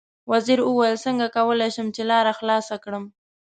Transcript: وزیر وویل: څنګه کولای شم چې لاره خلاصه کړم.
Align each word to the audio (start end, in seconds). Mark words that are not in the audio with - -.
وزیر 0.31 0.59
وویل: 0.63 0.95
څنګه 1.05 1.25
کولای 1.37 1.69
شم 1.75 1.87
چې 1.95 2.01
لاره 2.11 2.31
خلاصه 2.39 2.75
کړم. 2.83 3.03